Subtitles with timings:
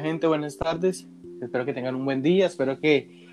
[0.00, 1.06] Gente, buenas tardes.
[1.42, 3.26] Espero que tengan un buen día, espero que,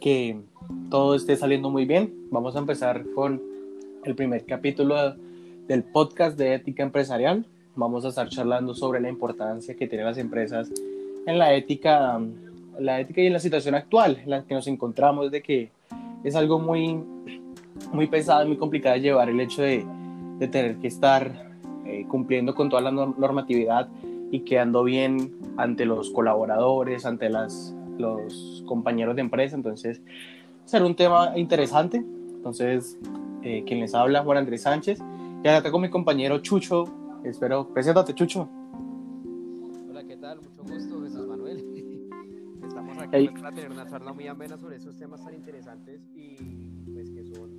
[0.00, 0.40] que
[0.88, 2.14] todo esté saliendo muy bien.
[2.30, 3.42] Vamos a empezar con
[4.04, 5.14] el primer capítulo
[5.66, 7.44] del podcast de ética empresarial.
[7.74, 10.70] Vamos a estar charlando sobre la importancia que tienen las empresas
[11.26, 12.20] en la ética,
[12.78, 15.70] la ética y en la situación actual en la que nos encontramos, de que
[16.22, 17.00] es algo muy,
[17.92, 19.84] muy pesado y muy complicado llevar el hecho de,
[20.38, 21.50] de tener que estar
[21.86, 23.88] eh, cumpliendo con toda la normatividad
[24.34, 29.54] y quedando bien ante los colaboradores, ante las, los compañeros de empresa.
[29.54, 30.02] Entonces,
[30.64, 31.98] será un tema interesante.
[31.98, 32.98] Entonces,
[33.44, 34.98] eh, quien les habla, Juan Andrés Sánchez.
[35.44, 36.82] Y acá con mi compañero Chucho.
[37.22, 38.48] Espero, preséntate, Chucho.
[39.88, 40.40] Hola, ¿qué tal?
[40.40, 42.10] Mucho gusto, Jesús Manuel.
[42.66, 46.34] Estamos aquí para tener una charla muy amena sobre esos temas tan interesantes y
[46.92, 47.52] pues que son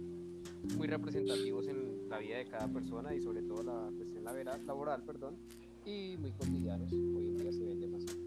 [0.77, 4.25] muy representativos en la vida de cada persona y sobre todo la cuestión
[4.65, 5.37] laboral, perdón,
[5.85, 6.91] y muy cotidianos.
[6.91, 8.19] Hoy en día se ven demasiado.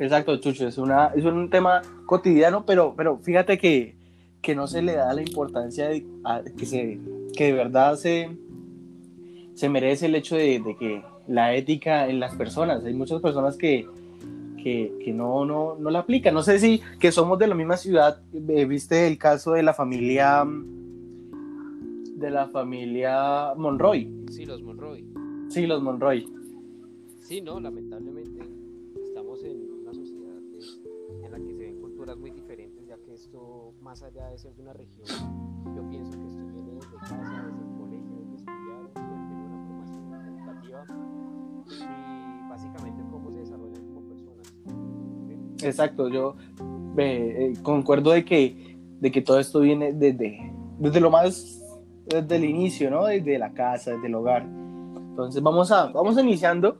[0.00, 3.94] Exacto, Chucho, es, una, es un tema cotidiano, pero, pero fíjate que,
[4.40, 6.04] que no se le da la importancia de,
[6.56, 6.98] que, se,
[7.36, 8.30] que de verdad se,
[9.54, 13.56] se merece el hecho de, de, que la ética en las personas, hay muchas personas
[13.56, 13.86] que,
[14.62, 16.34] que, que no, no, no, la aplican.
[16.34, 19.74] No sé si que somos de la misma ciudad, eh, viste el caso de la
[19.74, 20.44] familia
[22.16, 24.26] de la familia Monroy.
[24.30, 25.04] Sí, los Monroy.
[25.48, 26.39] Sí, los Monroy.
[27.30, 28.40] Sí, no, lamentablemente
[29.04, 30.34] estamos en una sociedad
[31.22, 34.52] en la que se ven culturas muy diferentes, ya que esto, más allá de ser
[34.56, 35.06] de una región,
[35.76, 39.64] yo pienso que esto viene desde casa, desde el colegio, desde estudiar, desde tener una
[39.64, 40.84] formación educativa
[41.68, 44.52] y básicamente cómo se desarrollan como personas.
[45.62, 46.34] Exacto, yo
[46.96, 51.62] eh, concuerdo de que, de que todo esto viene desde, desde lo más,
[52.06, 53.04] desde el inicio, ¿no?
[53.04, 54.48] Desde la casa, desde el hogar.
[55.10, 56.78] Entonces vamos a, vamos iniciando.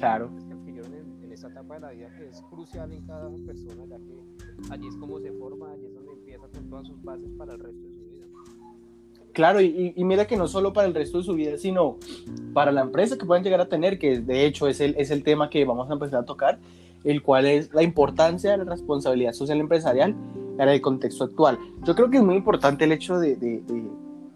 [0.00, 0.30] Claro.
[0.48, 3.84] que adquirieron en, en, esa etapa de la vida que es crucial en cada persona,
[3.86, 7.30] ya que allí es como se forma, allí es donde empieza con todas sus bases
[7.38, 8.26] para el resto de su vida.
[9.32, 11.98] Claro, y, y mira que no solo para el resto de su vida, sino
[12.52, 15.22] para la empresa que pueden llegar a tener, que de hecho es el, es el
[15.22, 16.58] tema que vamos a empezar a tocar,
[17.04, 20.16] el cual es la importancia de la responsabilidad social empresarial
[20.58, 21.58] en el contexto actual.
[21.84, 23.90] Yo creo que es muy importante el hecho de, de, de,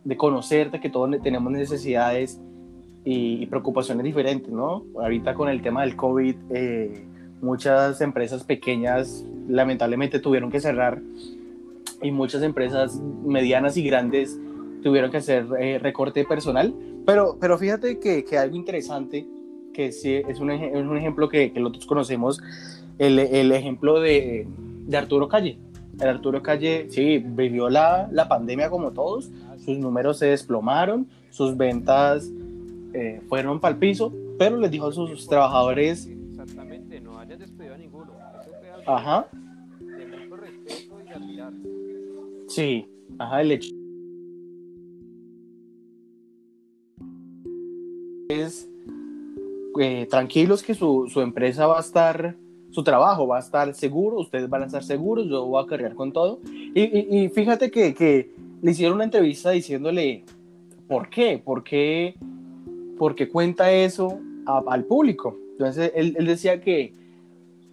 [0.05, 2.41] de conocer de que todos tenemos necesidades
[3.05, 4.85] y, y, preocupaciones diferentes, ¿no?
[4.99, 7.05] Ahorita con el tema del COVID, eh,
[7.41, 11.01] muchas empresas pequeñas lamentablemente tuvieron que cerrar
[12.03, 14.39] y muchas empresas medianas y grandes
[14.83, 16.75] tuvieron que hacer eh, recorte personal.
[17.07, 19.27] Pero, pero fíjate que, que algo interesante,
[19.73, 22.41] que sí, es, un, es un ejemplo que, que nosotros conocemos,
[22.99, 24.47] el, el ejemplo de,
[24.87, 25.59] de Arturo Calle.
[26.01, 29.31] El Arturo Calle, sí, vivió la, la pandemia como todos,
[29.65, 32.31] sus números se desplomaron, sus ventas
[32.95, 36.07] eh, fueron para el piso, pero les dijo a sus, trabajadores...
[36.07, 38.13] Exactamente, no hayan despedido a ninguno.
[38.41, 39.27] Eso fue algo Ajá.
[39.81, 41.53] de mucho respeto y de admirar.
[42.49, 42.87] Sí,
[43.19, 43.75] ajá, el hecho
[48.29, 48.69] es
[49.81, 52.37] eh, tranquilos que su, su, empresa va a estar,
[52.71, 55.95] su trabajo va a estar seguro, ustedes van a estar seguros, yo voy a cargar
[55.95, 56.41] con todo.
[56.47, 58.33] Y, y, y fíjate que, que,
[58.63, 60.25] le hicieron una entrevista diciéndole,
[60.89, 61.39] ¿por qué?
[61.45, 62.15] ¿Por qué,
[62.99, 65.37] por qué cuenta eso a, al público?
[65.53, 66.93] Entonces él, él decía que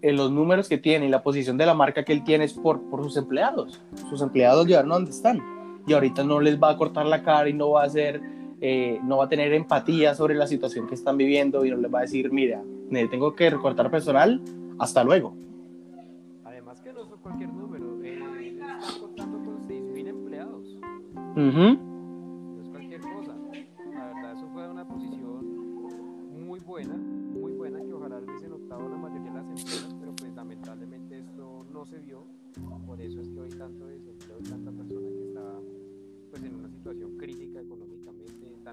[0.01, 2.53] en los números que tiene y la posición de la marca que él tiene es
[2.53, 3.81] por, por sus empleados.
[4.09, 5.39] Sus empleados llegaron a donde están.
[5.87, 8.21] Y ahorita no les va a cortar la cara y no va a hacer
[8.63, 11.91] eh, no va a tener empatía sobre la situación que están viviendo y no les
[11.91, 12.61] va a decir, mira,
[13.09, 14.39] tengo que recortar personal,
[14.77, 15.33] hasta luego.
[16.45, 18.19] Además que no es cualquier número, eh,
[18.51, 20.77] están contando con 6.000 empleados.
[21.35, 21.90] Uh -huh.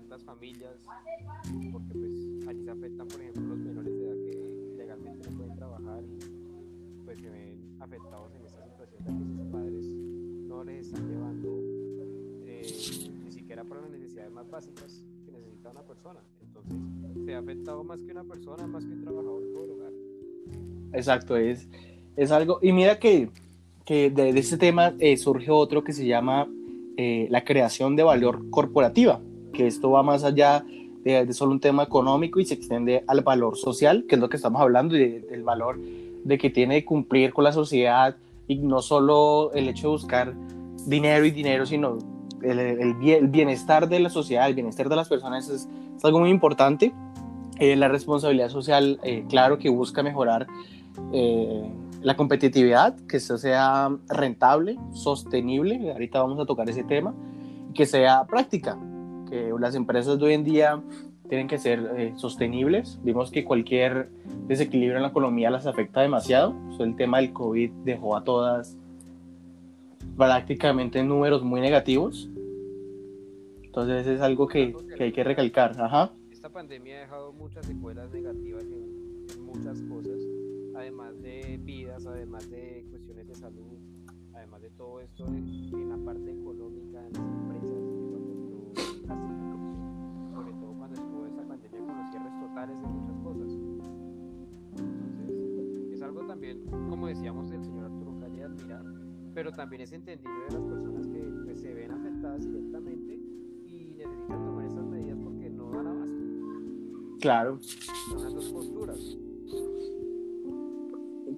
[0.09, 0.75] Tantas familias,
[1.71, 5.57] porque pues allí se afectan, por ejemplo, los menores de edad que legalmente no pueden
[5.57, 10.87] trabajar y pues se ven afectados en esta situación ya que sus padres no les
[10.87, 11.61] están llevando
[12.47, 12.63] eh,
[13.23, 16.21] ni siquiera para las necesidades más básicas que necesita una persona.
[16.41, 16.79] Entonces,
[17.27, 19.93] se ha afectado más que una persona, más que un trabajador todo el hogar.
[20.95, 21.69] Exacto, es,
[22.17, 23.29] es algo, y mira que,
[23.85, 26.49] que de, de este tema eh, surge otro que se llama
[26.97, 29.21] eh, la creación de valor corporativa
[29.59, 30.65] que esto va más allá
[31.03, 34.29] de, de, solo un tema económico y se extiende al valor social, que es lo
[34.29, 35.81] que estamos hablando, y de, del valor
[36.23, 38.15] de que tiene que cumplir con la sociedad
[38.47, 40.35] y no solo el hecho de buscar
[40.87, 41.99] dinero y dinero, sino
[42.41, 42.95] el,
[43.29, 45.69] bienestar de la sociedad, el bienestar de las personas es,
[46.05, 46.93] algo muy importante.
[47.59, 50.47] Eh, la responsabilidad social, eh, claro que busca mejorar
[51.13, 51.69] eh,
[52.03, 57.13] la competitividad, que eso sea rentable, sostenible, ahorita vamos a tocar ese tema,
[57.75, 58.79] que sea práctica,
[59.29, 60.83] que las empresas de hoy en día
[61.29, 62.99] tienen que ser sostenibles.
[63.03, 64.09] Vimos que cualquier
[64.47, 66.55] desequilibrio en la economía las afecta demasiado.
[66.81, 68.77] el tema del COVID dejó a todas
[70.17, 72.29] prácticamente números muy negativos.
[73.63, 75.81] Entonces es algo que, que hay que recalcar.
[75.81, 76.13] Ajá.
[76.33, 80.21] Esta pandemia ha dejado muchas secuelas negativas en, muchas cosas,
[80.77, 83.77] además de vidas, además de cuestiones de salud,
[84.35, 86.68] además de todo esto en la parte económica,
[92.67, 93.53] de muchas cosas.
[95.29, 98.85] Entonces, es algo también, como decíamos el señor Arturo Calle, admirar
[99.39, 103.21] pero también es entendible de las personas que pues, se ven afectadas directamente
[103.67, 107.19] y necesitan tomar esas medidas porque no dan abasto.
[107.21, 107.59] Claro.
[107.63, 108.99] Son las dos posturas.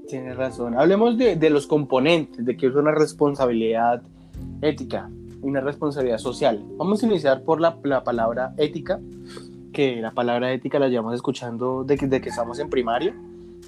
[0.09, 0.79] Tienes razón.
[0.79, 4.03] Hablemos de, de, los componentes, de que es una responsabilidad
[4.63, 5.11] ética
[5.43, 6.65] y una responsabilidad social.
[6.79, 8.99] Vamos a iniciar por la, la palabra ética,
[9.73, 13.15] que la palabra ética la llevamos escuchando de que, de que estamos en primaria.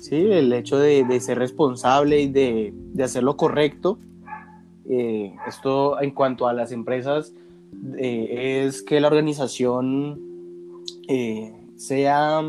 [0.01, 3.99] Sí, el hecho de, de ser responsable y de, de hacer lo correcto
[4.89, 7.33] eh, esto en cuanto a las empresas
[7.97, 10.21] eh, es que la organización
[11.09, 12.43] eh, sea,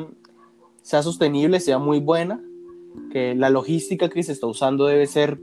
[0.81, 2.41] sea sostenible, sea muy buena,
[3.11, 5.39] que la logística que se está usando debe ser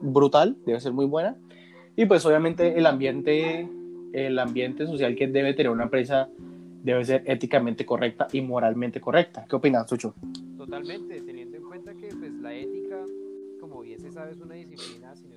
[0.00, 1.36] brutal, debe ser muy buena,
[1.96, 3.68] y pues obviamente el ambiente,
[4.12, 6.28] el ambiente social que debe tener una empresa
[6.82, 9.44] debe ser éticamente correcta y moralmente correcta.
[9.48, 10.14] ¿Qué opinas, Sucho?
[10.56, 13.04] Totalmente, teniendo en cuenta que pues, la ética,
[13.60, 15.36] como bien se sabe, es una disciplina, si no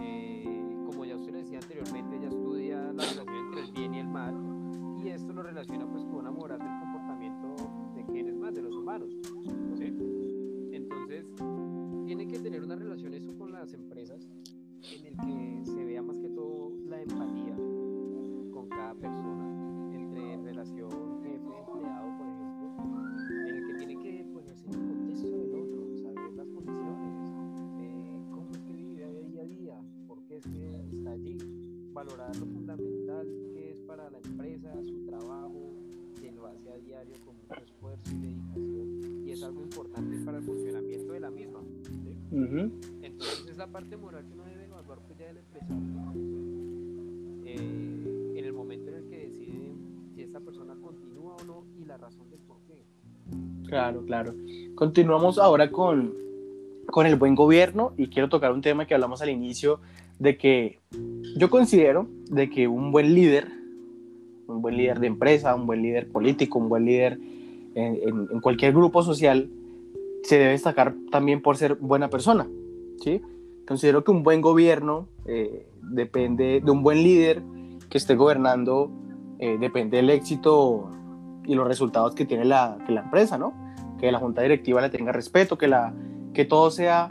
[0.00, 0.44] eh,
[0.86, 4.08] como ya usted le decía anteriormente, ella estudia la relación entre el bien y el
[4.08, 4.34] mal
[5.02, 7.56] y esto lo relaciona pues con una moral del comportamiento
[7.94, 9.10] de quienes más, de los humanos.
[10.72, 11.26] Entonces,
[12.06, 14.28] tiene que tener una relación eso con las empresas
[14.82, 17.56] en el que se vea más que todo la empatía
[18.80, 19.44] cada persona
[19.92, 20.90] entre relación
[21.22, 22.66] jefe-empleado, por ejemplo,
[23.46, 27.14] en el que tiene que ponerse en el contexto del otro, saber las condiciones,
[27.78, 31.36] eh, cómo es que vive día a día, por qué es que está allí,
[31.92, 35.74] valorar lo fundamental que es para la empresa, su trabajo,
[36.18, 40.38] que lo hace a diario con mucho esfuerzo y dedicación, y es algo importante para
[40.38, 41.60] el funcionamiento de la misma.
[43.02, 45.99] Entonces es la parte moral que uno debe evaluar pues ya del empresario,
[53.66, 54.34] Claro, claro.
[54.74, 56.20] Continuamos ahora con
[56.90, 59.80] con el buen gobierno y quiero tocar un tema que hablamos al inicio
[60.18, 60.80] de que
[61.36, 63.48] yo considero de que un buen líder,
[64.46, 67.18] un buen líder de empresa, un buen líder político, un buen líder
[67.74, 69.48] en, cualquier grupo social,
[70.22, 72.48] se debe destacar también por ser buena persona.
[73.02, 73.22] ¿sí?
[73.66, 77.42] Considero que un buen gobierno eh, depende de un buen líder
[77.88, 78.90] que esté gobernando,
[79.38, 80.90] eh, depende del éxito
[81.50, 83.52] y los resultados que tiene la, que la empresa, ¿no?
[83.98, 85.92] Que la junta directiva le tenga respeto, que la,
[86.32, 87.08] que todo sea,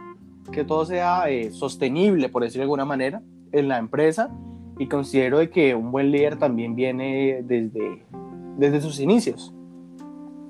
[0.53, 3.21] que todo sea eh, sostenible, por decirlo de alguna manera,
[3.51, 4.31] en la empresa
[4.77, 8.05] y considero de que un buen líder también viene desde,
[8.57, 9.53] desde sus inicios.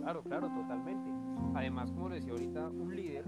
[0.01, 1.09] Claro, claro, totalmente.
[1.55, 3.23] Además, como decía ahorita, un líder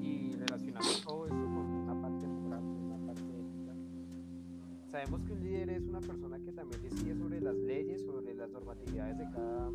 [0.00, 3.72] y relacionamos todo esto con una parte moral, una parte ética.
[4.90, 8.13] Sabemos que un líder es una persona que también decide sobre las leyes, sobre
[8.44, 9.70] las normatividades de cada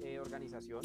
[0.00, 0.82] eh, organización.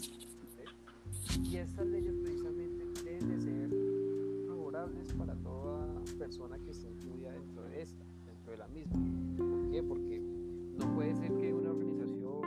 [1.43, 7.63] Y estas leyes precisamente deben de ser favorables para toda persona que esté incluida dentro
[7.65, 8.97] de esta, dentro de la misma.
[9.37, 9.83] ¿Por qué?
[9.83, 12.41] Porque no puede ser que una organización,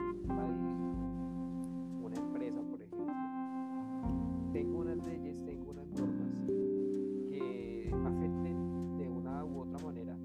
[2.03, 3.15] una empresa, por ejemplo,
[4.53, 6.47] tenga unas leyes, tenga unas normas
[7.31, 10.19] que afecten de una u otra manera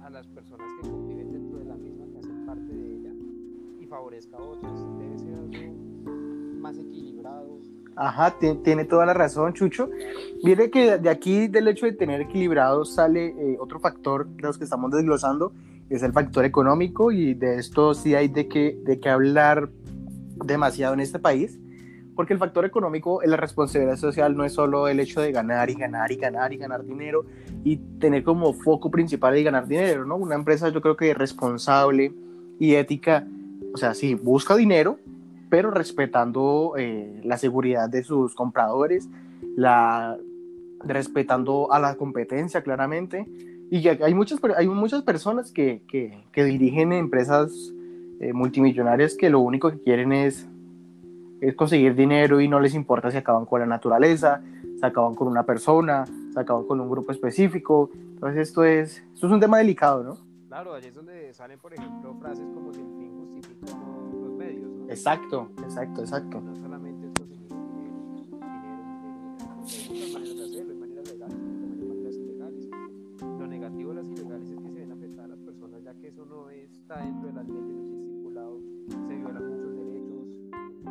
[0.00, 3.11] a las personas que conviven dentro de la misma, que hacen parte de ella,
[3.92, 4.72] favorezca a otras.
[4.98, 7.58] Debe ser algo más equilibrado,
[7.94, 8.34] Ajá,
[8.64, 9.90] tiene toda la razón, Chucho.
[10.42, 14.56] Mire que de aquí, del hecho de tener equilibrado, sale eh, otro factor de los
[14.56, 15.52] que estamos desglosando,
[15.90, 19.68] es el factor económico, y de esto sí hay de que, de que hablar
[20.46, 21.58] demasiado en este país,
[22.16, 25.68] porque el factor económico en la responsabilidad social no es solo el hecho de ganar
[25.68, 27.26] y ganar y ganar y ganar dinero
[27.62, 30.16] y tener como foco principal el ganar dinero, ¿no?
[30.16, 32.14] Una empresa yo creo que responsable
[32.58, 33.26] y ética,
[33.74, 34.98] o sea, sí, busca dinero,
[35.50, 39.08] pero respetando eh, la seguridad de sus compradores,
[39.56, 40.16] la,
[40.84, 43.26] respetando a la competencia claramente
[43.70, 47.72] y hay muchas, hay muchas personas que, que, que dirigen empresas
[48.20, 50.46] eh, multimillonarias que lo único que quieren es,
[51.40, 54.42] es conseguir dinero y no les importa si acaban con la naturaleza,
[54.78, 57.90] se acaban con una persona, se acaban con un grupo específico.
[57.94, 60.18] Entonces esto es, esto es un tema delicado, ¿no?
[60.48, 62.72] Claro, allí es donde salen, por ejemplo, frases como
[63.62, 64.88] justifica los medios, ¿no?
[64.88, 66.40] Exacto, exacto, exacto.
[66.40, 69.22] No solamente es conseguir dinero, dinero, dinero.
[70.12, 72.68] Maneras de hacerlo, hay maneras legales, hay maneras ilegales.
[73.20, 76.08] Lo negativo de las ilegales es que se ven afectadas a las personas, ya que
[76.08, 80.26] eso no está dentro de las leyes, no está estipulado, se violan muchos derechos.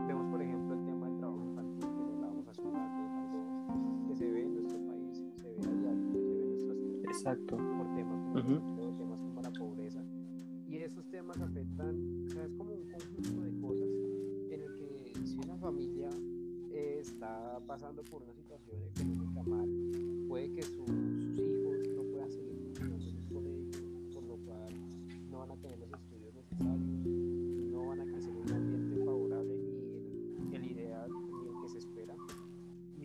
[0.07, 4.15] Vemos, por ejemplo, el tema del trabajo infantil, que lo hablábamos hace un rato, que
[4.15, 7.05] se ve en nuestro país, se ve a diario, se ve en nuestras ciudades.
[7.05, 7.57] Exacto.
[7.57, 8.80] Por temas como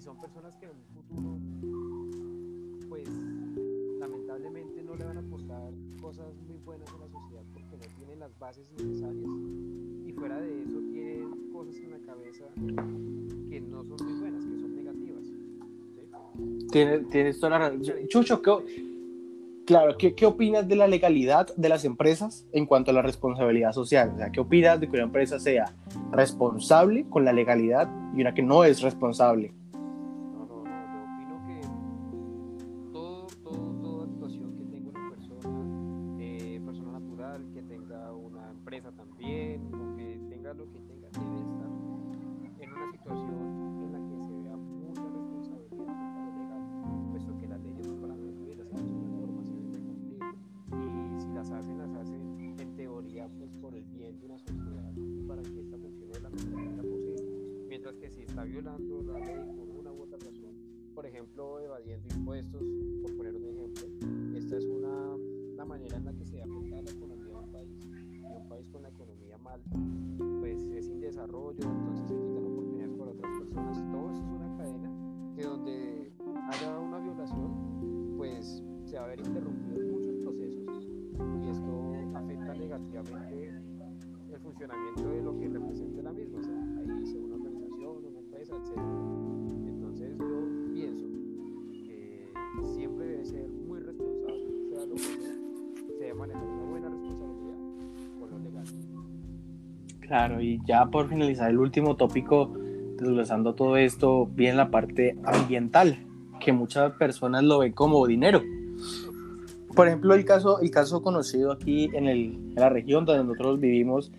[0.06, 1.36] son personas que en un futuro,
[2.88, 3.08] pues
[3.98, 8.20] lamentablemente no le van a aportar cosas muy buenas a la sociedad porque no tienen
[8.20, 9.28] las bases necesarias
[10.06, 12.44] y fuera de eso tienen cosas en la cabeza
[13.50, 15.24] que no son muy buenas, que son negativas.
[15.24, 16.68] ¿sí?
[16.70, 17.82] Tienes, tienes toda la razón.
[18.06, 22.94] Chucho, ¿qué, claro, ¿qué, ¿qué opinas de la legalidad de las empresas en cuanto a
[22.94, 24.12] la responsabilidad social?
[24.14, 25.74] O sea, ¿qué opinas de que una empresa sea
[26.12, 29.52] responsable con la legalidad y una que no es responsable?
[38.12, 41.70] Una empresa también, o que tenga lo que tenga, debe estar
[42.60, 43.25] en una situación
[84.56, 88.54] funcionamiento de lo que representa la misma, o sea, ahí sea una organización, una empresa,
[88.56, 88.78] etc.
[89.66, 91.06] Entonces yo pienso
[91.84, 95.34] que siempre debe ser muy responsable, sea lo que sea,
[95.86, 97.56] se debe manejar una buena responsabilidad
[98.18, 98.64] con lo legal.
[100.00, 102.54] Claro, y ya por finalizar el último tópico,
[102.98, 105.98] desglosando todo esto, viene la parte ambiental,
[106.40, 108.42] que muchas personas lo ven como dinero.
[109.74, 113.60] Por ejemplo, el caso, el caso conocido aquí en, el, en la región donde nosotros
[113.60, 114.10] vivimos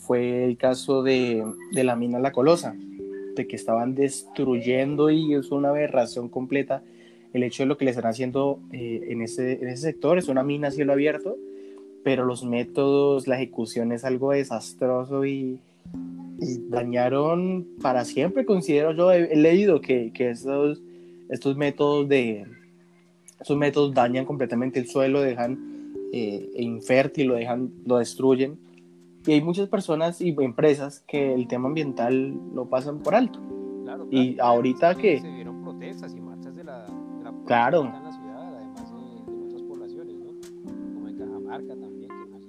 [0.00, 2.74] fue el caso de, de la mina La Colosa,
[3.36, 6.82] de que estaban destruyendo y es una aberración completa
[7.32, 10.18] el hecho de lo que le están haciendo eh, en, ese, en ese sector.
[10.18, 11.36] Es una mina a cielo abierto,
[12.02, 15.60] pero los métodos, la ejecución es algo desastroso y,
[16.70, 20.80] dañaron para siempre, considero yo, he, leído que, que estos,
[21.28, 22.46] estos métodos de
[23.56, 28.58] métodos dañan completamente el suelo, dejan eh, infértil, lo dejan, lo destruyen.
[29.26, 33.38] Y hay muchas personas y empresas que el tema ambiental lo pasan por alto.
[33.84, 37.34] Claro, Y claro, ahorita se- que- Se vieron protestas y marchas de la, de la
[37.46, 37.84] Claro.
[37.84, 38.92] en la ciudad, además
[39.26, 40.26] de, de otras poblaciones, ¿no?
[40.94, 42.42] Como en Cajamarca también, que más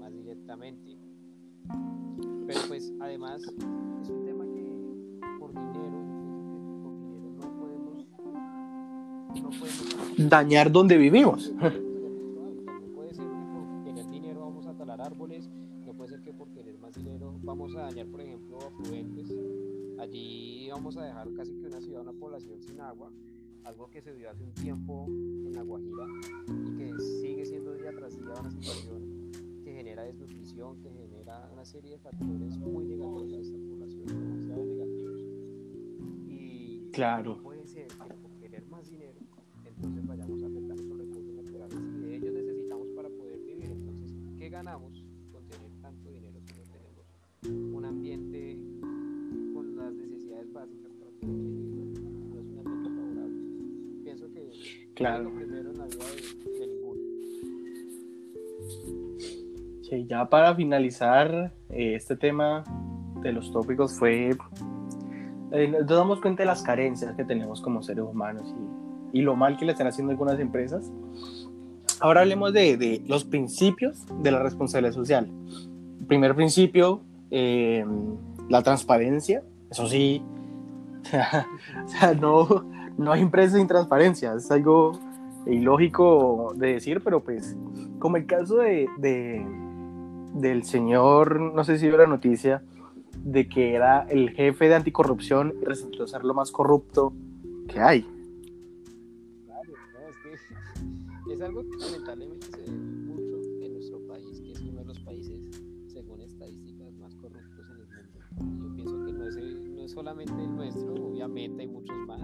[0.00, 0.96] más directamente.
[2.46, 5.98] Pero pues además es un tema que por dinero,
[6.82, 8.06] por dinero no podemos,
[9.42, 11.52] no podemos Dañar donde vivimos.
[31.62, 35.20] Una serie de factores muy negativos a esta población, demasiado negativos.
[36.26, 37.40] Y Claro.
[37.40, 38.11] puede ser que
[60.12, 62.64] ya para finalizar eh, este tema
[63.22, 64.36] de los tópicos fue...
[65.52, 69.36] eh, nos damos cuenta de las carencias que tenemos como seres humanos y y lo
[69.36, 70.90] mal que le están haciendo algunas empresas.
[72.00, 75.28] Ahora hablemos de, de los principios de la responsabilidad social.
[76.08, 77.84] primer principio, eh,
[78.48, 79.42] la transparencia.
[79.70, 80.22] Eso sí,
[81.84, 82.64] o sea, no,
[82.98, 84.34] no hay empresa sin transparencia.
[84.34, 84.98] Es algo
[85.46, 87.56] ilógico de decir, pero pues,
[87.98, 89.46] como el caso de, de
[90.34, 92.62] del señor, no sé si vio la noticia,
[93.24, 97.12] de que era el jefe de anticorrupción y resultó ser lo más corrupto
[97.68, 98.02] que hay.
[99.46, 100.16] Claro, no, es
[101.26, 104.86] que es algo que lamentablemente se ve mucho en nuestro país, que es uno de
[104.86, 107.86] los países, según estadísticas, más corruptos en el
[108.46, 108.68] mundo.
[108.68, 112.22] Yo pienso que no es, no es solamente el nuestro, obviamente hay muchos más,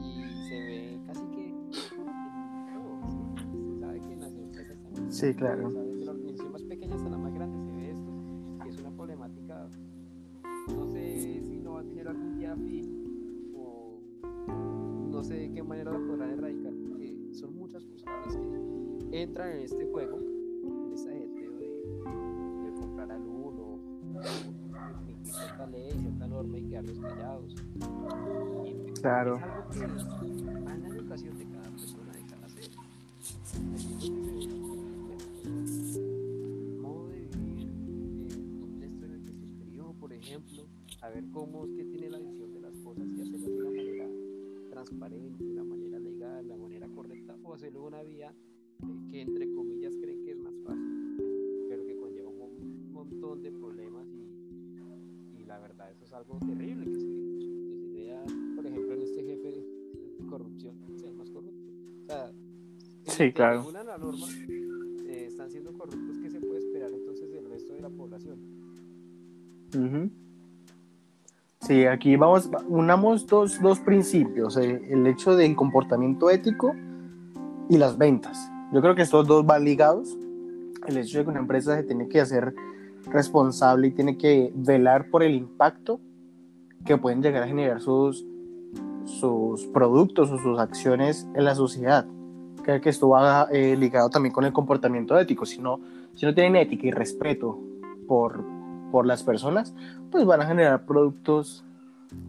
[0.00, 2.98] y se ve casi que en todo.
[3.74, 5.12] Se sabe que en las empresas también.
[5.12, 5.87] Sí, claro.
[27.46, 29.36] Y pues, Claro.
[29.36, 29.86] Es algo que
[30.60, 32.70] va en la educación de cada persona, de cada ser.
[35.44, 37.68] El modo de vivir,
[38.30, 40.66] el contexto en el que se crió, por ejemplo,
[41.00, 41.77] a ver cómo es
[63.18, 63.62] Sí, claro.
[63.62, 64.26] regulan la norma,
[65.08, 68.38] eh, están siendo corruptos, ¿qué se puede esperar entonces del resto de la población?
[71.62, 76.76] Sí, aquí vamos, unamos dos, dos principios, eh, el hecho del comportamiento ético
[77.68, 78.52] y las ventas.
[78.72, 80.16] Yo creo que estos dos van ligados.
[80.86, 82.54] El hecho de que una empresa se tiene que hacer
[83.06, 86.00] responsable y tiene que velar por el impacto
[86.84, 88.24] que pueden llegar a generar sus,
[89.06, 92.06] sus productos o sus acciones en la sociedad.
[92.68, 95.46] Creo que esto va eh, ligado también con el comportamiento ético.
[95.46, 95.80] Si no,
[96.14, 97.58] si no tienen ética y respeto
[98.06, 98.44] por,
[98.92, 99.74] por las personas,
[100.10, 101.64] pues van a generar productos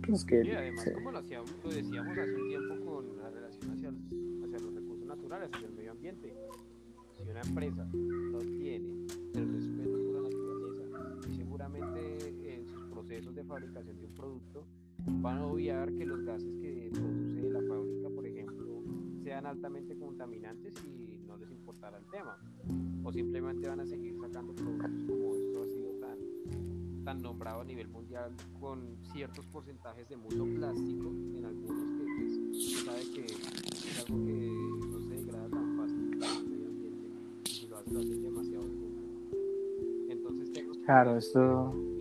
[0.07, 3.71] pues, que Y además, como lo, hacíamos, lo decíamos hace un tiempo con la relación
[3.73, 6.33] hacia, hacia los recursos naturales, hacia el medio ambiente,
[7.17, 7.85] si una empresa
[8.31, 14.05] no tiene el respeto por la naturaleza y seguramente en sus procesos de fabricación de
[14.05, 14.63] un producto
[15.05, 17.98] van a obviar que los gases que produce la fábrica,
[19.29, 22.35] sean altamente contaminantes y no les importará el tema.
[23.03, 26.17] O simplemente van a seguir sacando productos como esto ha sido tan
[27.05, 32.05] tan nombrado a nivel mundial con ciertos porcentajes de mucho plástico en algunos que
[32.49, 36.67] pues, se sabe que es algo que no se degrada tan fácil para el medio
[36.69, 37.07] ambiente
[37.63, 38.65] y lo hace lo hacen demasiado.
[40.09, 41.98] Entonces que Claro, esto-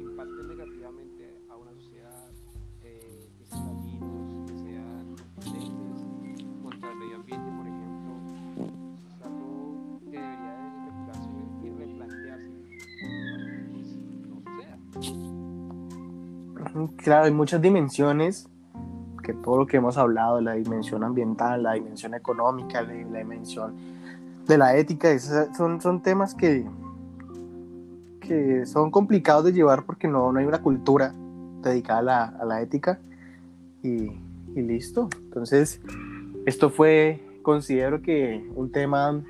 [17.09, 18.51] Claro, hay muchas dimensiones
[19.23, 23.73] que todo lo que hemos hablado, la dimensión ambiental, la dimensión económica, la, la dimensión
[24.47, 26.67] de la ética, esas son, son temas que,
[28.21, 31.15] que son complicados de llevar porque no, no hay una cultura
[31.63, 32.99] dedicada a la, a la ética
[33.83, 34.11] y,
[34.55, 35.09] y listo.
[35.23, 35.81] Entonces,
[36.45, 39.23] esto fue, considero que un tema,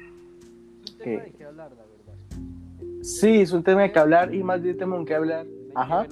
[1.00, 3.04] que- de qué hablar, la verdad.
[3.04, 5.46] sí, es un tema de que hablar y más de un tema de que hablar.
[5.76, 6.06] Ajá.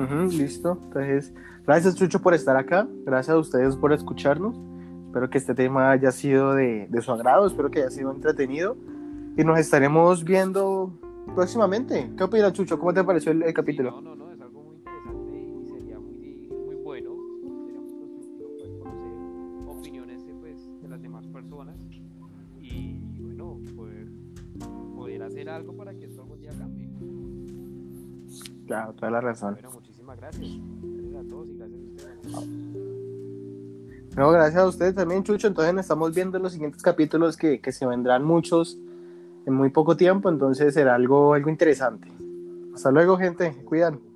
[0.00, 0.34] Motivos.
[0.34, 0.78] Ujú, listo.
[0.84, 1.34] Entonces,
[1.66, 2.86] gracias Chucho por estar acá.
[3.04, 4.56] Gracias a ustedes por escucharnos.
[5.06, 7.46] Espero que este tema haya sido de, de su agrado.
[7.46, 8.76] Espero que haya sido entretenido.
[9.36, 10.92] Y nos estaremos viendo
[11.34, 12.10] próximamente.
[12.16, 12.78] ¿Qué opinas, Chucho?
[12.78, 13.90] ¿Cómo te pareció el, el Sí, capítulo?
[13.92, 17.10] no, no, no, es algo muy interesante y sería muy, muy bueno,
[17.64, 21.76] sería muy constructivo pues, conocer opiniones de, pues, de las demás personas
[22.60, 24.08] y bueno, poder,
[24.96, 26.88] poder hacer algo para que esto algún día cambie.
[28.66, 29.54] Claro, toda la razón.
[29.54, 29.70] Bueno,
[30.16, 30.50] gracias.
[30.82, 32.98] Gracias a todos y gracias a ustedes.
[34.16, 35.48] No, gracias a ustedes también, Chucho.
[35.48, 38.78] Entonces, estamos viendo en los siguientes capítulos que, que se vendrán muchos
[39.46, 40.28] en muy poco tiempo.
[40.28, 42.08] Entonces, será algo, algo interesante.
[42.74, 43.54] Hasta luego, gente.
[43.64, 44.07] Cuidan.